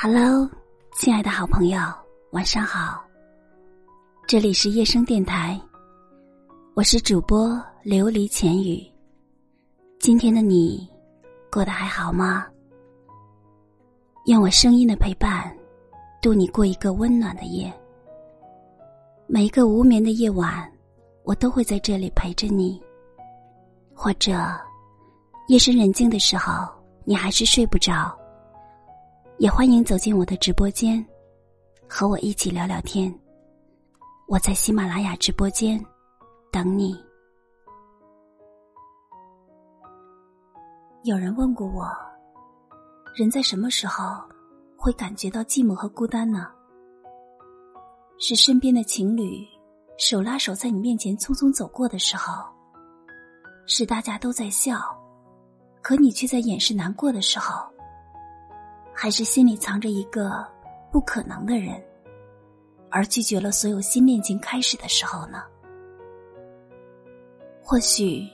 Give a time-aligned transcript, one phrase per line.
[0.00, 0.48] Hello，
[0.92, 1.80] 亲爱的好朋友，
[2.30, 3.04] 晚上好。
[4.28, 5.60] 这里是夜声电台，
[6.74, 7.48] 我是主播
[7.84, 8.80] 琉璃浅语。
[9.98, 10.88] 今天的你
[11.50, 12.46] 过得还好吗？
[14.26, 15.52] 用我声音的陪伴，
[16.22, 17.68] 度你过一个温暖的夜。
[19.26, 20.72] 每一个无眠的夜晚，
[21.24, 22.80] 我都会在这里陪着你。
[23.92, 24.38] 或者，
[25.48, 28.16] 夜深人静的时候，你还是睡不着。
[29.38, 31.04] 也欢迎走进我的直播间，
[31.88, 33.16] 和我一起聊聊天。
[34.26, 35.80] 我在喜马拉雅直播间
[36.50, 37.00] 等你。
[41.04, 41.86] 有人问过我，
[43.14, 44.20] 人在什么时候
[44.76, 46.48] 会感觉到寂寞和孤单呢？
[48.18, 49.46] 是身边的情侣
[49.98, 52.44] 手拉手在你面前匆匆走过的时候，
[53.66, 54.80] 是大家都在笑，
[55.80, 57.64] 可你却在掩饰难过的时候。
[59.00, 60.44] 还是心里藏着一个
[60.90, 61.80] 不可能的人，
[62.90, 65.44] 而拒绝了所有新恋情开始的时候呢？
[67.62, 68.28] 或许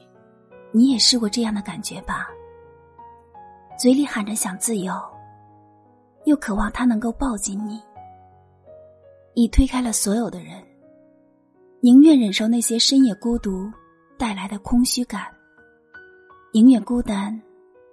[0.73, 2.31] 你也试过这样的感觉吧。
[3.79, 4.95] 嘴里喊着想自由，
[6.25, 7.79] 又渴望他能够抱紧你。
[9.35, 10.65] 你推开了所有的人，
[11.81, 13.71] 宁愿忍受那些深夜孤独
[14.17, 15.27] 带来的空虚感，
[16.55, 17.39] 宁愿孤单，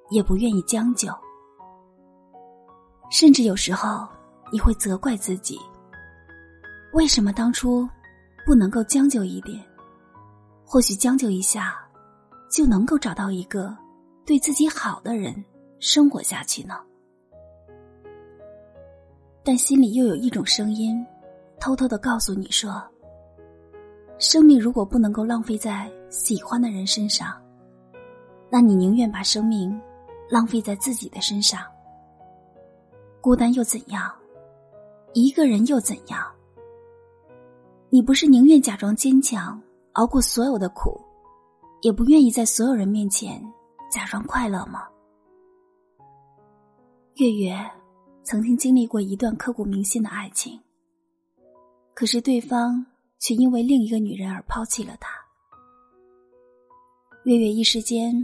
[0.09, 1.09] 也不愿意将就。
[3.11, 4.07] 甚至有时候，
[4.53, 5.59] 你会责怪自己：
[6.93, 7.87] 为什么当初
[8.45, 9.61] 不能够将就一点？
[10.65, 11.77] 或许将就一下，
[12.49, 13.75] 就能够找到一个
[14.25, 15.35] 对自己好的人
[15.79, 16.75] 生活下去呢？
[19.43, 21.05] 但心里又有一种声音，
[21.59, 22.81] 偷偷的告诉你说：
[24.19, 27.35] 生命如果不能够浪费在喜欢的人身上，
[28.49, 29.77] 那你宁愿把生命
[30.29, 31.61] 浪费在自己的身上。
[33.21, 34.11] 孤单又怎样？
[35.13, 36.25] 一个人又怎样？
[37.91, 39.61] 你不是宁愿假装坚强，
[39.91, 40.99] 熬过所有的苦，
[41.81, 43.39] 也不愿意在所有人面前
[43.91, 44.87] 假装快乐吗？
[47.15, 47.53] 月月
[48.23, 50.59] 曾经经历过一段刻骨铭心的爱情，
[51.93, 52.83] 可是对方
[53.19, 55.11] 却因为另一个女人而抛弃了他。
[57.25, 58.15] 月月一时间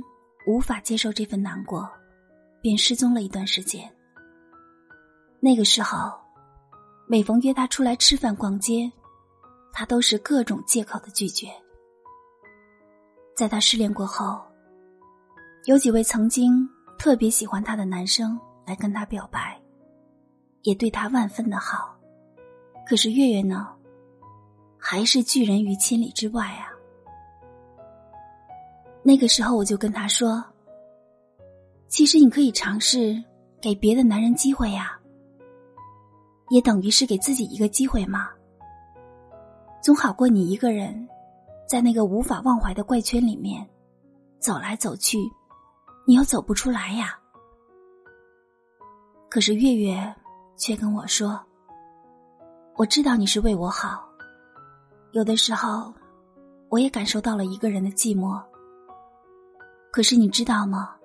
[0.48, 1.88] 无法接受这份难过，
[2.62, 3.88] 便失踪了一段时间。
[5.40, 6.12] 那个时候，
[7.08, 8.92] 每逢约他出来吃饭、逛街，
[9.72, 11.48] 他都是各种借口的拒绝。
[13.36, 14.42] 在他失恋过后，
[15.66, 19.62] 有几位曾经特别喜欢他的男生来跟他表白，
[20.64, 21.96] 也对他万分的好。
[22.90, 23.68] 可是月月呢，
[24.78, 26.74] 还是拒人于千里之外啊。
[29.04, 30.44] 那个时候，我就跟他说
[31.88, 33.24] ：“其实你可以尝试
[33.62, 34.97] 给别的男人机会呀。”
[36.50, 38.30] 也等于是给自己一个机会嘛，
[39.82, 41.08] 总好过你一个人，
[41.68, 43.68] 在那个无法忘怀的怪圈里面
[44.40, 45.18] 走来走去，
[46.06, 47.20] 你又走不出来呀。
[49.30, 50.16] 可是月月
[50.56, 51.38] 却跟我说
[52.78, 54.08] ：“我知道你是为我好，
[55.12, 55.94] 有的时候
[56.70, 58.42] 我也感受到了一个人的寂寞。
[59.92, 60.96] 可是你知道吗？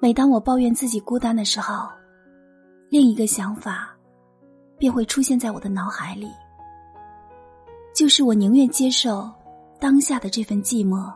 [0.00, 1.88] 每当我抱怨自己孤单的时候。”
[2.90, 3.94] 另一个想法，
[4.78, 6.30] 便会出现在我的脑海里，
[7.94, 9.30] 就是我宁愿接受
[9.78, 11.12] 当下的这份寂寞，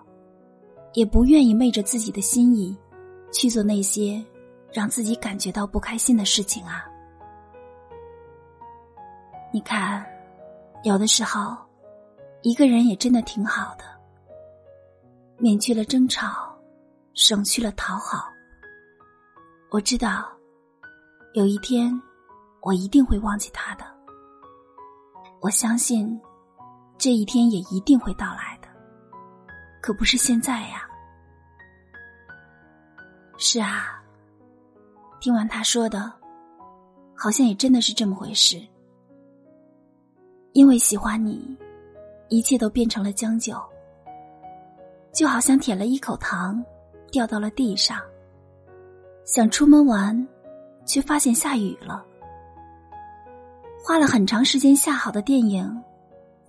[0.93, 2.77] 也不愿意昧着自己的心意
[3.33, 4.23] 去做那些
[4.71, 6.85] 让自己感觉到不开心的事情啊！
[9.51, 10.05] 你看，
[10.83, 11.57] 有的时候，
[12.43, 13.85] 一个人也真的挺好的，
[15.39, 16.55] 免去了争吵，
[17.15, 18.29] 省去了讨好。
[19.71, 20.31] 我知道。
[21.35, 21.91] 有一天，
[22.61, 23.85] 我一定会忘记他的。
[25.41, 26.21] 我相信，
[26.99, 28.69] 这一天也一定会到来的。
[29.81, 30.87] 可不是现在呀。
[33.39, 34.03] 是啊，
[35.21, 36.13] 听完他说的，
[37.17, 38.61] 好像也真的是这么回事。
[40.53, 41.57] 因为喜欢你，
[42.29, 43.57] 一切都变成了将就，
[45.15, 46.63] 就好像舔了一口糖，
[47.11, 47.99] 掉到了地上。
[49.25, 50.29] 想出门玩。
[50.85, 52.05] 却发现下雨了，
[53.85, 55.83] 花了很长时间下好的电影，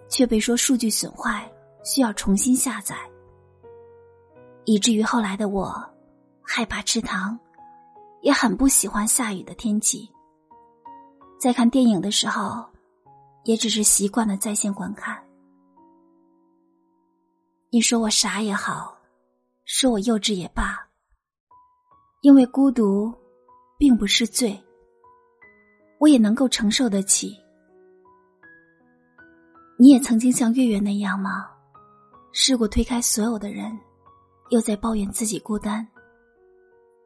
[0.10, 1.50] 却被说数据损坏，
[1.84, 2.96] 需要重新下载。
[4.66, 5.84] 以至于后来的我，
[6.42, 7.38] 害怕吃糖，
[8.22, 10.10] 也很不喜欢下雨的天气。
[11.40, 12.66] 在看电影的时候，
[13.44, 15.22] 也只是习惯了在线观看。
[17.70, 18.98] 你说我傻也好，
[19.66, 20.88] 说我幼稚也罢，
[22.22, 23.14] 因为孤独。
[23.84, 24.58] 并不是罪，
[26.00, 27.38] 我也能够承受得起。
[29.76, 31.52] 你也曾经像月月那样吗？
[32.32, 33.78] 试过推开所有的人，
[34.52, 35.86] 又在抱怨自己孤单。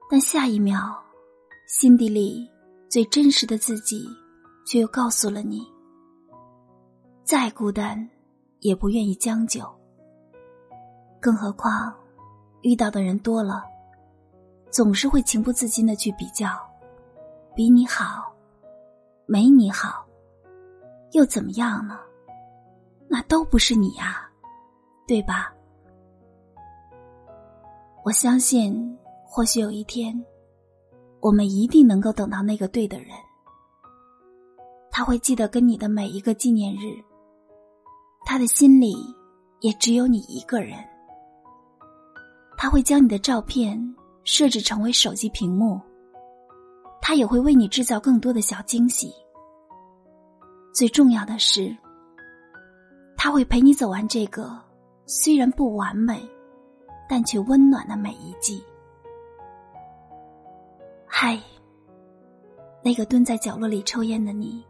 [0.07, 0.95] 但下一秒，
[1.67, 2.47] 心底里
[2.87, 4.07] 最真实的自己，
[4.63, 5.65] 却又告诉了你：
[7.23, 8.07] 再孤单，
[8.59, 9.67] 也不愿意将就。
[11.19, 11.91] 更何况，
[12.61, 13.63] 遇到的人多了，
[14.69, 16.49] 总是会情不自禁的去比较，
[17.55, 18.33] 比你好，
[19.25, 20.05] 没你好，
[21.11, 21.99] 又怎么样呢？
[23.07, 24.29] 那都不是你呀，
[25.07, 25.53] 对吧？
[28.03, 30.25] 我相信，或许有一天，
[31.19, 33.09] 我们一定能够等到那个对的人。
[34.91, 37.01] 他会记得跟你的每一个纪念日，
[38.25, 38.95] 他的心里
[39.61, 40.77] 也只有你一个人。
[42.57, 43.95] 他会将你的照片
[44.27, 45.79] 设置成为手机屏幕，
[47.01, 49.09] 他也会为你制造更多的小惊喜。
[50.73, 51.75] 最重要的是。
[53.15, 54.55] 他会陪你走完这个
[55.05, 56.21] 虽然不完美，
[57.09, 58.61] 但却温暖的每一季。
[61.07, 61.39] 嗨，
[62.83, 64.63] 那个蹲在角落里抽烟的你，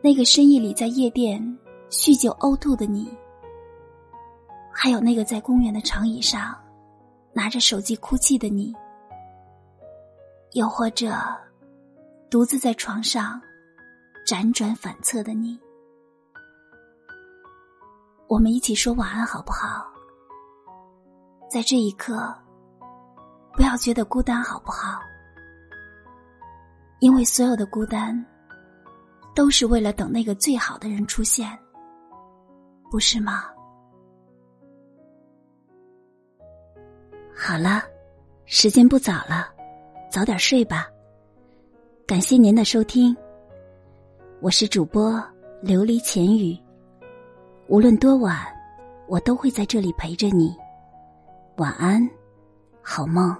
[0.00, 1.42] 那个深夜里在夜店
[1.90, 3.12] 酗酒呕吐的你，
[4.72, 6.56] 还有那个在公园的长椅上
[7.32, 8.74] 拿着手机哭泣的你，
[10.52, 11.12] 又或者
[12.30, 13.40] 独自在床上
[14.26, 15.58] 辗转反侧的你。
[18.28, 19.86] 我们一起说晚安，好不好？
[21.50, 22.34] 在这一刻，
[23.54, 25.00] 不要觉得孤单，好不好？
[27.00, 28.22] 因为所有的孤单，
[29.34, 31.58] 都是为了等那个最好的人出现，
[32.90, 33.44] 不是吗？
[37.40, 37.84] 好了，
[38.46, 39.48] 时间不早了，
[40.10, 40.88] 早点睡吧。
[42.04, 43.16] 感谢您的收听，
[44.40, 45.12] 我是主播
[45.62, 46.58] 琉璃浅语。
[47.68, 48.44] 无论多晚，
[49.06, 50.52] 我都会在这里陪着你。
[51.58, 52.10] 晚安，
[52.82, 53.34] 好梦。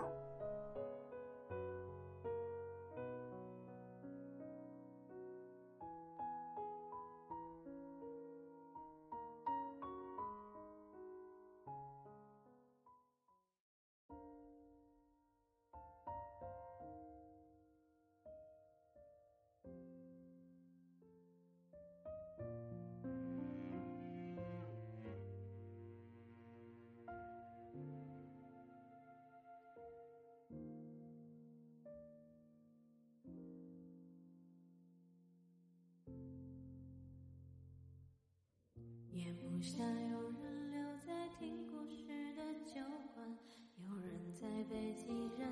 [39.58, 42.06] 也不想有人留在听故事
[42.36, 42.80] 的酒
[43.12, 43.28] 馆，
[43.76, 45.50] 有人在被几人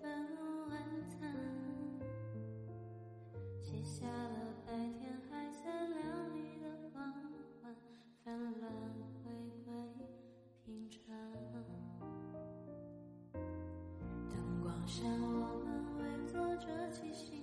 [0.00, 0.08] 分
[0.70, 1.30] 晚餐，
[3.60, 7.12] 卸下了白天还在亮丽的光
[7.60, 7.76] 环，
[8.24, 8.72] 纷乱
[9.22, 9.30] 回
[9.66, 9.70] 归
[10.64, 10.98] 平常。
[14.30, 15.68] 灯光下，我们
[15.98, 17.41] 围坐着即兴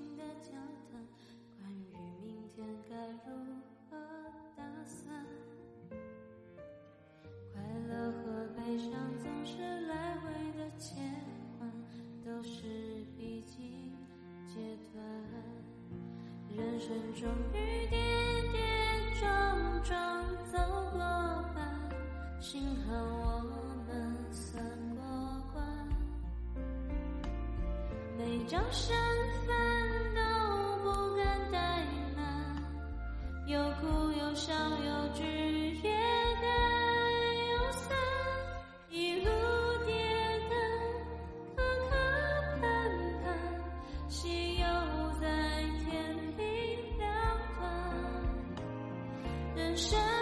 [16.59, 17.23] 人生终
[17.54, 17.56] 于
[17.89, 17.97] 跌
[18.51, 18.59] 跌
[19.18, 19.23] 撞
[19.81, 19.95] 撞
[20.51, 20.57] 走
[20.92, 20.99] 过
[21.56, 21.57] 半，
[22.42, 23.42] 幸好我
[23.87, 23.89] 们
[24.30, 24.61] 算
[24.95, 25.01] 过
[25.54, 25.63] 关。
[28.18, 28.94] 每张身
[29.47, 29.56] 份
[30.13, 30.19] 都
[30.83, 31.56] 不敢怠
[32.18, 32.19] 慢，
[33.47, 35.23] 有哭有笑有聚
[49.76, 50.19] 想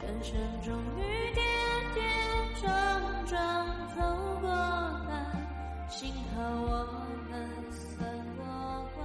[0.00, 0.34] 人生
[0.64, 1.00] 终于
[1.34, 1.42] 跌
[1.94, 2.02] 跌
[2.60, 2.66] 撞
[3.26, 3.36] 撞
[3.96, 4.00] 走
[4.40, 5.12] 过来，
[5.88, 6.70] 幸好我
[7.30, 7.32] 们
[7.70, 8.40] 算过
[8.96, 9.04] 关，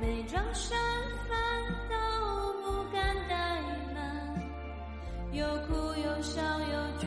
[0.00, 0.76] 每张身
[1.28, 1.36] 份
[1.88, 1.94] 都
[2.62, 2.96] 不敢
[3.28, 3.32] 怠
[3.94, 3.98] 慢，
[5.32, 7.06] 有哭有笑有聚